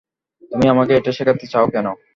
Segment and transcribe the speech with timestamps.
[0.51, 1.87] তুমি আমাকে এটা শেখাতে চাও কেন?